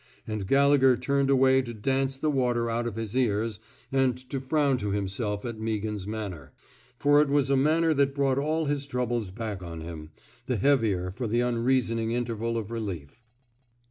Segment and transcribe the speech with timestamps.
[0.25, 3.59] And Gallegher turned away to dance the water out of his ears
[3.91, 6.53] and to frown to himself at Meaghan 's manner;
[6.97, 10.09] for it was a manner that brought all his troubles back on him,
[10.47, 13.21] the heavier for the unreasoning in terval of relief.